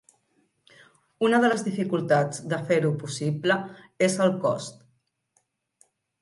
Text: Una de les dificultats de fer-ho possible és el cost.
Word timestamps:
Una 1.27 1.41
de 1.43 1.51
les 1.51 1.65
dificultats 1.67 2.39
de 2.53 2.59
fer-ho 2.71 2.91
possible 3.05 3.59
és 4.09 4.17
el 4.27 4.35
cost. 4.47 4.83